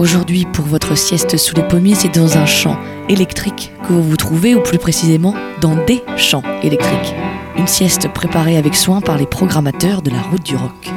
Aujourd'hui, 0.00 0.46
pour 0.50 0.64
votre 0.64 0.96
sieste 0.96 1.36
sous 1.36 1.54
les 1.54 1.62
pommiers, 1.62 1.94
c'est 1.94 2.14
dans 2.14 2.38
un 2.38 2.46
champ 2.46 2.78
électrique 3.10 3.70
que 3.86 3.92
vous 3.92 4.02
vous 4.02 4.16
trouvez, 4.16 4.54
ou 4.54 4.62
plus 4.62 4.78
précisément 4.78 5.34
dans 5.60 5.76
des 5.84 6.02
champs 6.16 6.42
électriques. 6.62 7.14
Une 7.58 7.66
sieste 7.66 8.08
préparée 8.08 8.56
avec 8.56 8.74
soin 8.74 9.02
par 9.02 9.18
les 9.18 9.26
programmateurs 9.26 10.00
de 10.00 10.08
la 10.08 10.22
route 10.22 10.42
du 10.42 10.56
rock. 10.56 10.90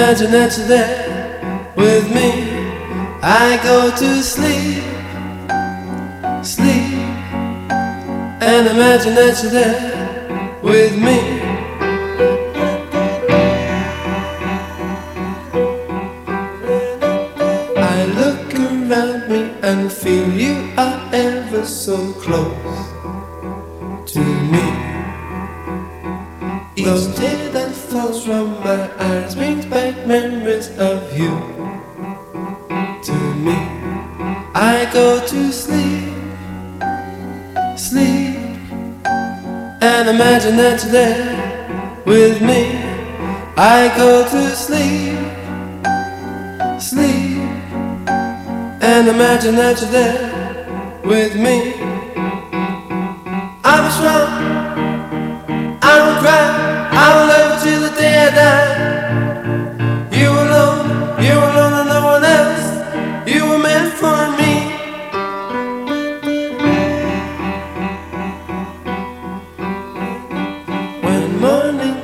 Imagine 0.00 0.30
that 0.30 0.56
you're 0.56 0.66
there 0.66 1.72
with 1.76 2.08
me. 2.14 2.30
I 3.22 3.60
go 3.62 3.94
to 3.94 4.22
sleep, 4.22 4.82
sleep 6.42 6.94
and 8.40 8.66
imagine 8.68 9.14
that 9.14 9.42
you're 9.42 9.52
there 9.52 10.58
with 10.62 10.96
me. 10.96 11.18
I 17.76 18.04
look 18.20 18.54
around 18.54 19.28
me 19.28 19.52
and 19.62 19.92
feel 19.92 20.32
you 20.32 20.72
are 20.78 21.10
ever 21.12 21.66
so 21.66 22.14
close 22.14 22.88
to 24.14 24.20
me. 24.52 24.66
Each 26.74 27.14
tear 27.16 27.49
imagine 40.50 40.90
that 40.90 41.16
you're 41.16 41.29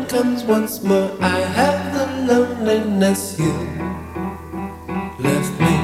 comes 0.09 0.45
once 0.45 0.83
more, 0.83 1.11
I 1.21 1.41
have 1.41 1.81
the 1.95 2.07
loneliness 2.33 3.39
you 3.39 3.53
left 5.19 5.53
me. 5.61 5.77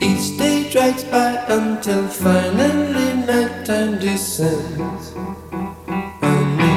Each 0.00 0.36
day 0.38 0.68
drags 0.70 1.04
by 1.04 1.32
until 1.48 2.08
finally 2.08 3.08
nighttime 3.26 3.98
descends 3.98 5.12
on 6.22 6.56
me. 6.56 6.74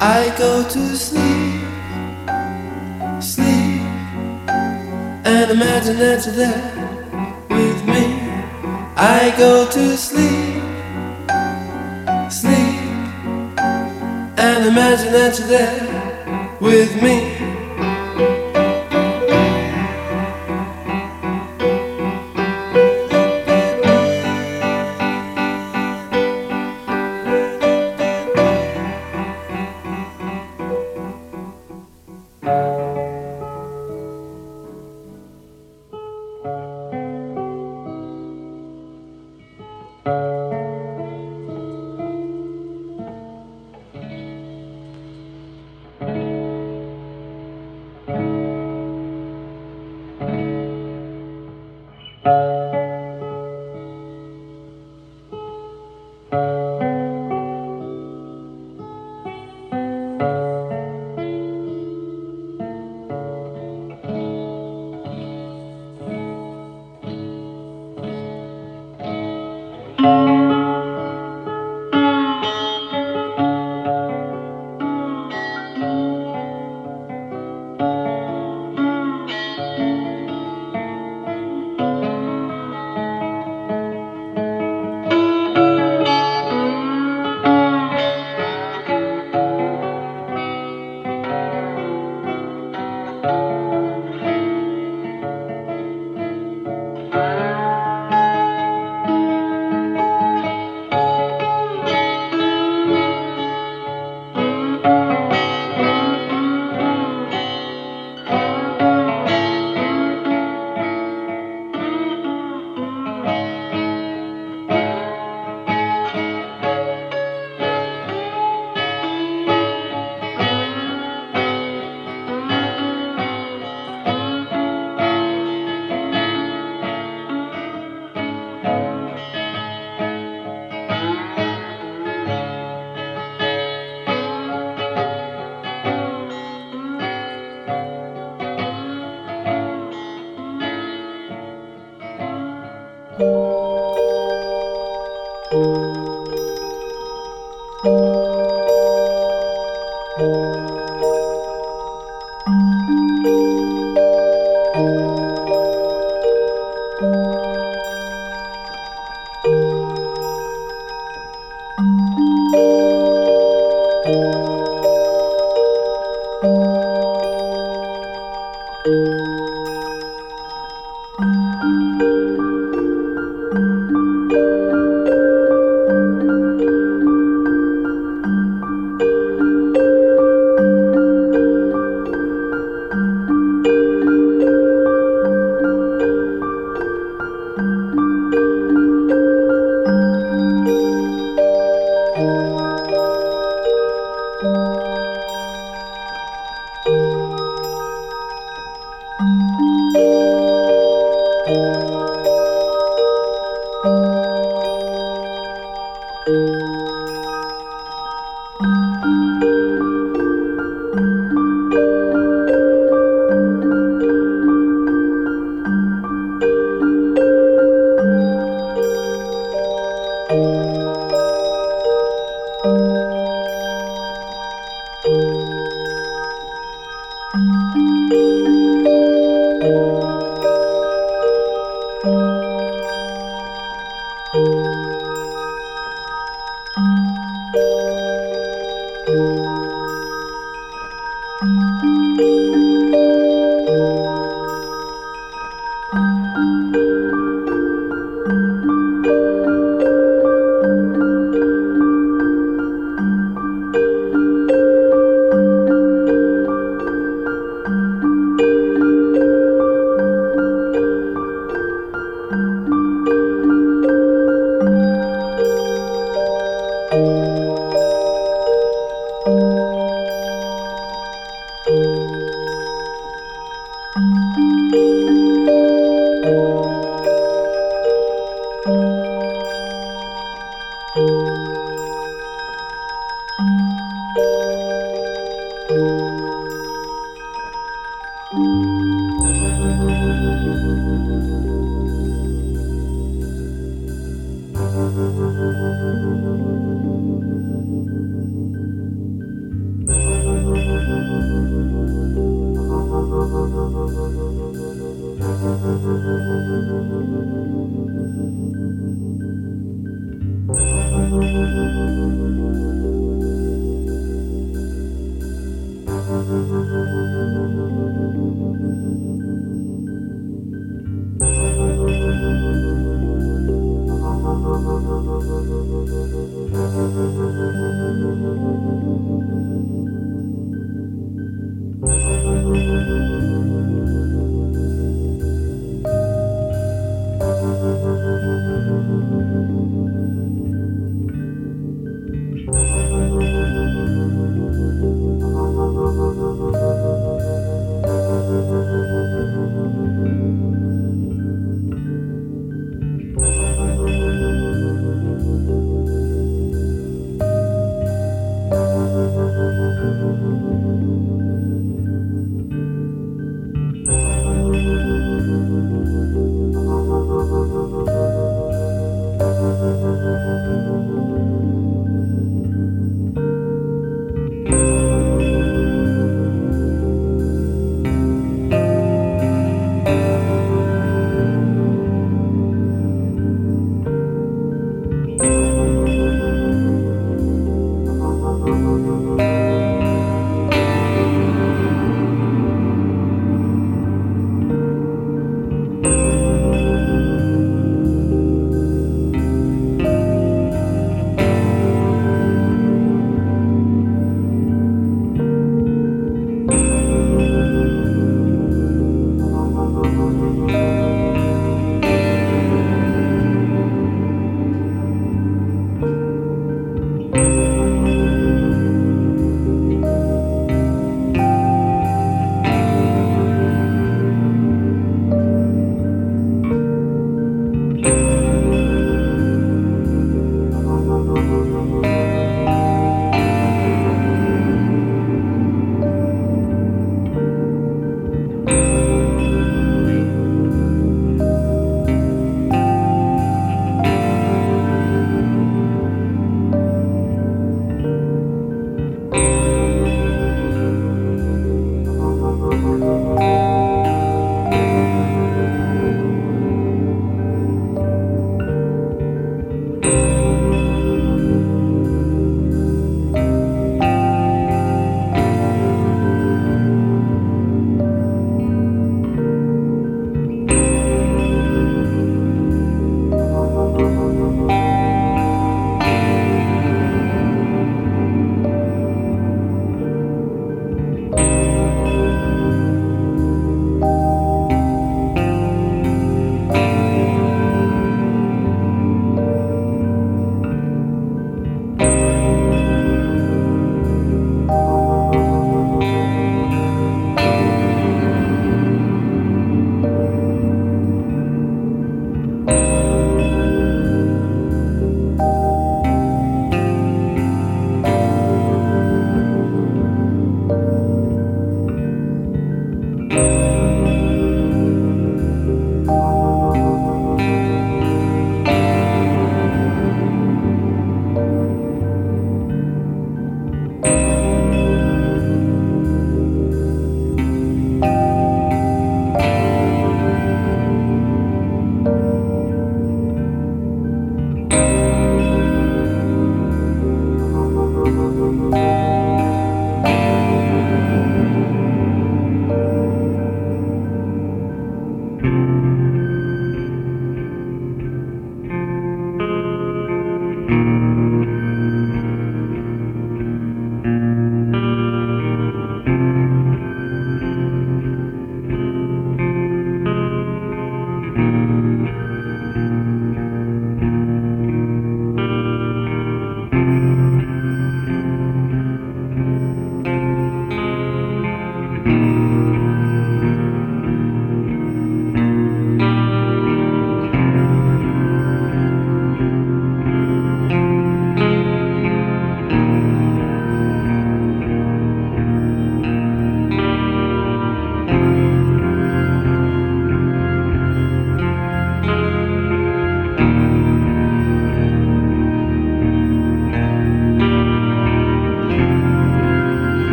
I 0.00 0.34
go 0.38 0.62
to 0.68 0.96
sleep, 0.96 1.62
sleep, 3.22 3.82
and 5.24 5.50
imagine 5.50 5.98
that 5.98 6.24
you're 6.24 6.34
there 6.34 6.72
with 7.50 7.84
me. 7.84 8.04
I 8.96 9.34
go 9.36 9.68
to 9.70 9.96
sleep, 9.96 10.26
sleep 10.26 10.45
imagine 14.66 15.12
that 15.12 15.38
you're 15.38 15.48
there 15.48 16.58
with 16.60 17.02
me. 17.02 17.35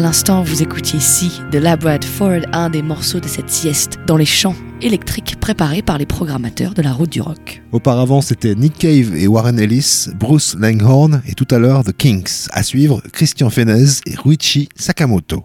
L'instant, 0.00 0.42
vous 0.42 0.62
écoutiez 0.62 0.98
ici 0.98 1.42
de 1.50 1.58
Labrad 1.58 2.02
Ford, 2.02 2.40
un 2.52 2.70
des 2.70 2.80
morceaux 2.80 3.20
de 3.20 3.28
cette 3.28 3.50
sieste 3.50 3.98
dans 4.06 4.16
les 4.16 4.24
champs 4.24 4.56
électriques 4.80 5.36
préparés 5.38 5.82
par 5.82 5.98
les 5.98 6.06
programmateurs 6.06 6.72
de 6.72 6.80
la 6.80 6.92
route 6.92 7.10
du 7.10 7.20
rock. 7.20 7.62
Auparavant, 7.72 8.22
c'était 8.22 8.54
Nick 8.54 8.78
Cave 8.78 9.14
et 9.14 9.26
Warren 9.26 9.58
Ellis, 9.58 10.08
Bruce 10.18 10.56
Langhorn 10.58 11.22
et 11.26 11.34
tout 11.34 11.48
à 11.50 11.58
l'heure 11.58 11.84
The 11.84 11.92
Kinks. 11.92 12.48
À 12.52 12.62
suivre, 12.62 13.02
Christian 13.12 13.50
Fenez 13.50 14.00
et 14.06 14.14
Ruichi 14.16 14.68
Sakamoto. 14.76 15.44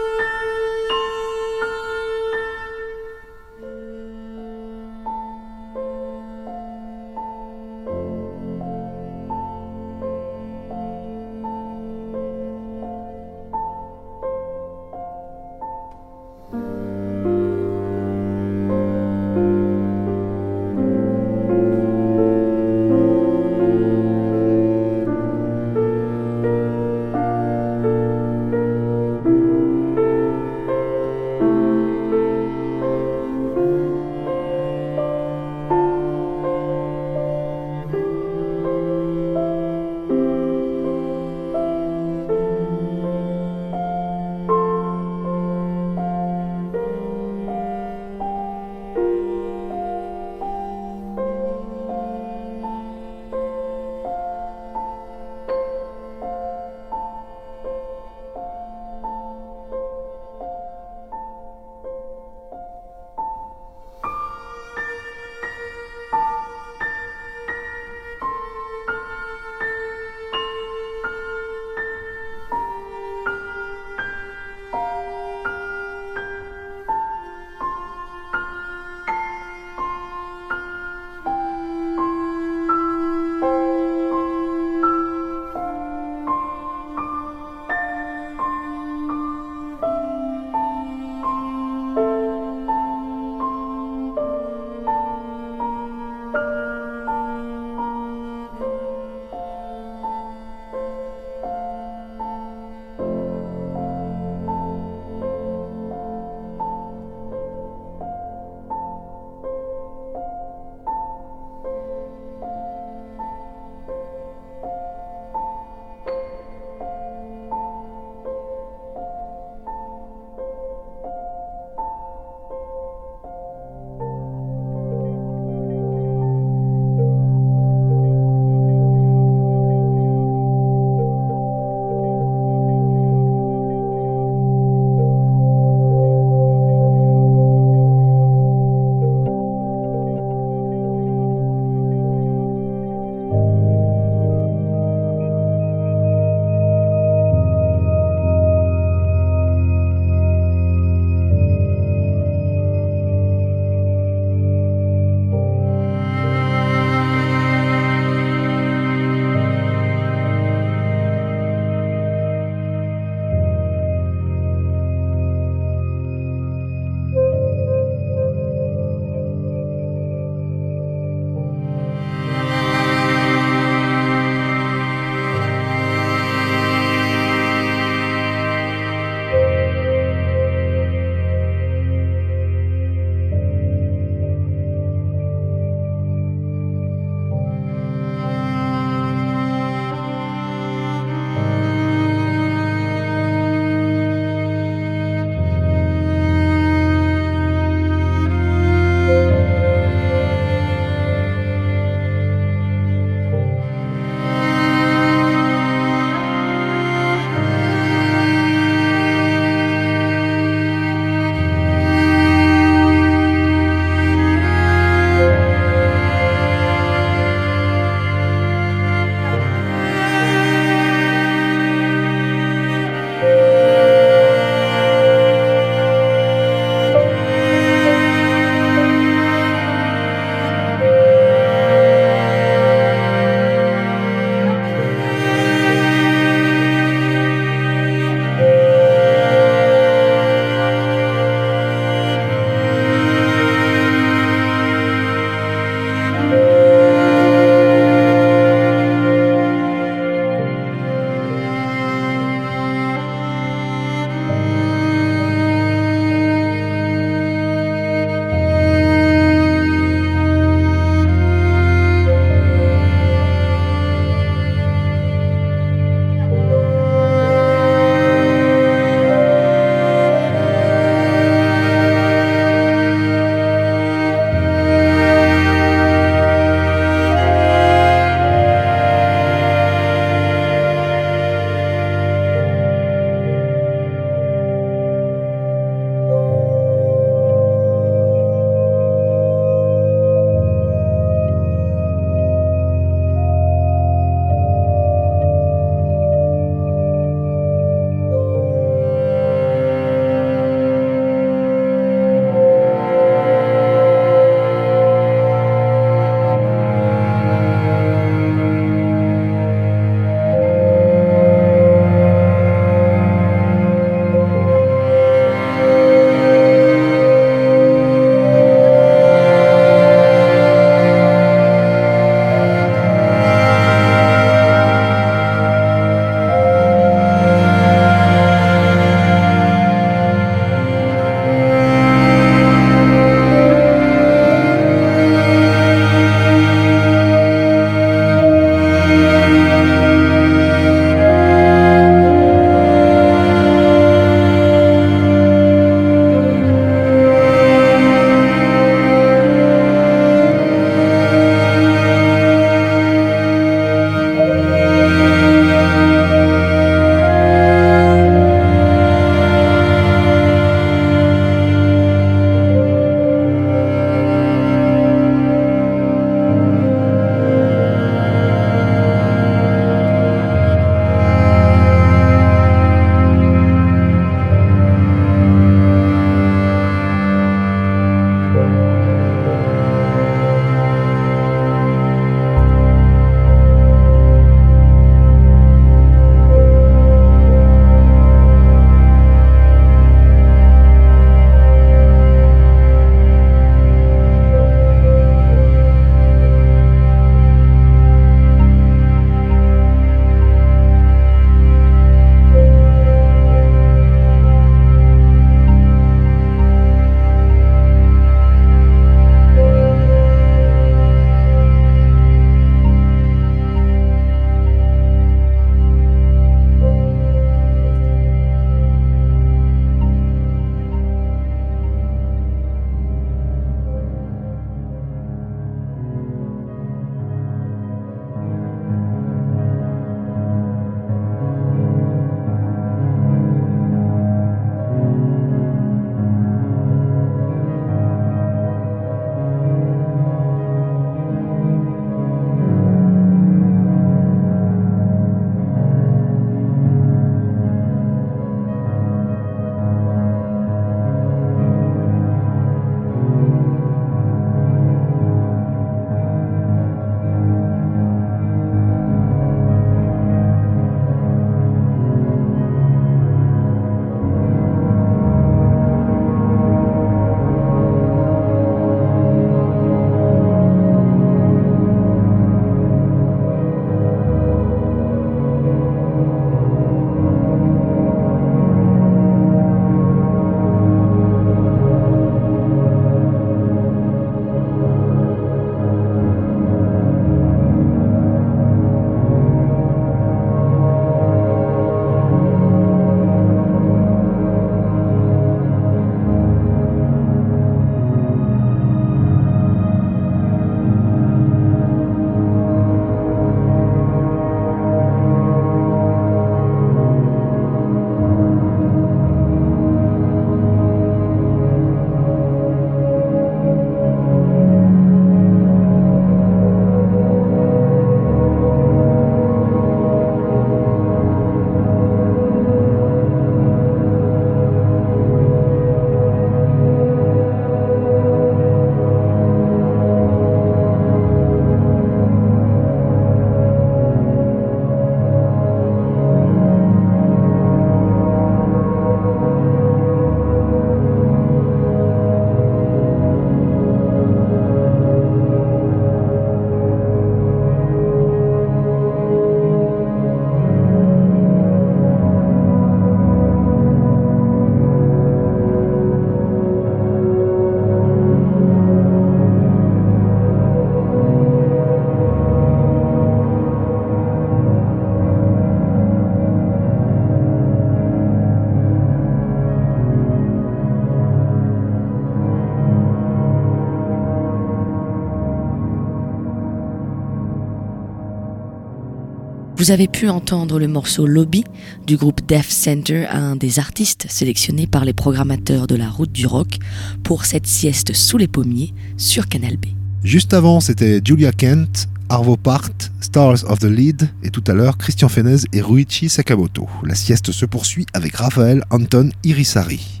Vous 579.66 579.72
avez 579.72 579.88
pu 579.88 580.08
entendre 580.08 580.60
le 580.60 580.68
morceau 580.68 581.08
Lobby 581.08 581.42
du 581.88 581.96
groupe 581.96 582.20
Death 582.28 582.48
Center, 582.48 583.04
un 583.10 583.34
des 583.34 583.58
artistes 583.58 584.06
sélectionnés 584.08 584.68
par 584.68 584.84
les 584.84 584.92
programmateurs 584.92 585.66
de 585.66 585.74
la 585.74 585.90
route 585.90 586.12
du 586.12 586.24
rock 586.24 586.58
pour 587.02 587.24
cette 587.24 587.48
sieste 587.48 587.92
sous 587.92 588.16
les 588.16 588.28
pommiers 588.28 588.72
sur 588.96 589.26
Canal 589.26 589.56
B. 589.56 589.66
Juste 590.04 590.34
avant, 590.34 590.60
c'était 590.60 591.00
Julia 591.04 591.32
Kent, 591.32 591.88
Arvo 592.08 592.36
Part, 592.36 592.70
Stars 593.00 593.42
of 593.50 593.58
the 593.58 593.64
Lead, 593.64 594.08
et 594.22 594.30
tout 594.30 594.44
à 594.46 594.52
l'heure, 594.52 594.78
Christian 594.78 595.08
Fenez 595.08 595.38
et 595.52 595.62
Ruichi 595.62 596.08
Sakamoto. 596.08 596.68
La 596.84 596.94
sieste 596.94 597.32
se 597.32 597.44
poursuit 597.44 597.86
avec 597.92 598.14
Raphaël 598.14 598.62
Anton 598.70 599.10
Irisari. 599.24 600.00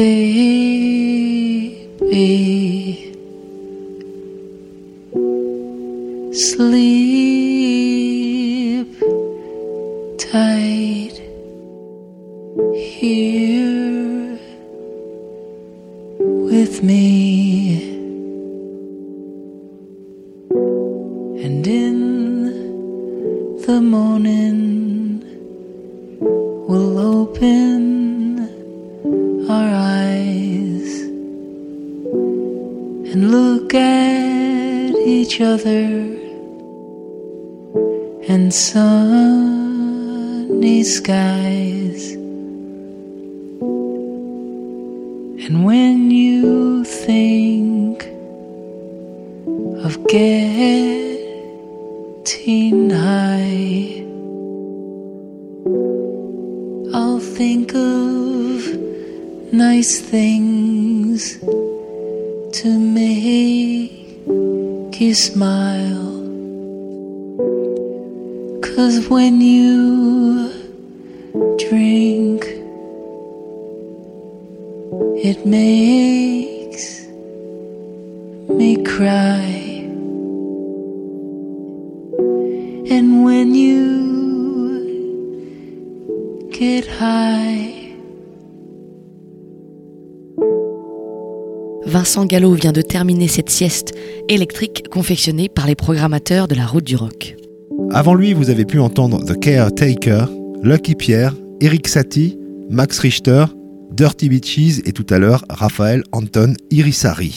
Baby, 0.00 1.76
sleep 6.32 7.19
Vincent 92.10 92.26
vient 92.26 92.72
de 92.72 92.82
terminer 92.82 93.28
cette 93.28 93.50
sieste 93.50 93.94
électrique 94.28 94.88
confectionnée 94.90 95.48
par 95.48 95.68
les 95.68 95.76
programmateurs 95.76 96.48
de 96.48 96.56
la 96.56 96.66
route 96.66 96.82
du 96.82 96.96
rock. 96.96 97.36
Avant 97.92 98.14
lui, 98.14 98.32
vous 98.32 98.50
avez 98.50 98.64
pu 98.64 98.80
entendre 98.80 99.24
The 99.24 99.38
Caretaker, 99.38 100.24
Lucky 100.60 100.96
Pierre, 100.96 101.36
Eric 101.60 101.86
Satie, 101.86 102.36
Max 102.68 102.98
Richter, 102.98 103.44
Dirty 103.92 104.28
Beaches 104.28 104.80
et 104.86 104.92
tout 104.92 105.06
à 105.08 105.18
l'heure 105.18 105.44
Raphaël 105.48 106.02
Anton 106.10 106.54
Irisari. 106.72 107.32